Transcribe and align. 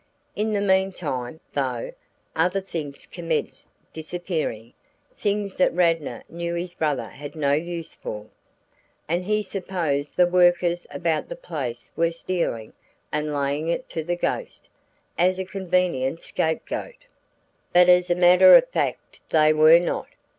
In 0.35 0.51
the 0.53 0.61
meantime, 0.61 1.41
though, 1.53 1.91
other 2.35 2.59
things 2.59 3.05
commenced 3.05 3.69
disappearing 3.93 4.73
things 5.15 5.53
that 5.57 5.75
Radnor 5.75 6.23
knew 6.27 6.55
his 6.55 6.73
brother 6.73 7.09
had 7.09 7.35
no 7.35 7.51
use 7.51 7.93
for 7.93 8.25
and 9.07 9.25
he 9.25 9.43
supposed 9.43 10.15
the 10.15 10.25
workers 10.25 10.87
about 10.89 11.29
the 11.29 11.35
place 11.35 11.91
were 11.95 12.09
stealing 12.09 12.73
and 13.11 13.31
laying 13.31 13.67
it 13.67 13.89
to 13.89 14.03
the 14.03 14.15
ghost, 14.15 14.69
as 15.19 15.37
a 15.37 15.45
convenient 15.45 16.23
scapegoat. 16.23 17.05
"But 17.71 17.87
as 17.87 18.09
a 18.09 18.15
matter 18.15 18.55
of 18.55 18.67
fact 18.69 19.21
they 19.29 19.53
were 19.53 19.77
not. 19.77 20.07